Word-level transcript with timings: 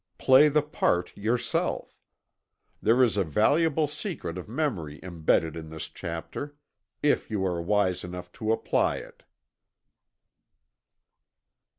Play 0.17 0.47
the 0.49 0.63
part 0.63 1.15
yourself. 1.15 1.99
There 2.81 3.03
is 3.03 3.17
a 3.17 3.23
valuable 3.23 3.87
secret 3.87 4.35
of 4.35 4.49
memory 4.49 4.99
imbedded 5.03 5.55
in 5.55 5.69
this 5.69 5.89
chapter 5.89 6.55
if 7.03 7.29
you 7.29 7.45
are 7.45 7.61
wise 7.61 8.03
enough 8.03 8.31
to 8.31 8.51
apply 8.51 8.95
it. 8.97 9.21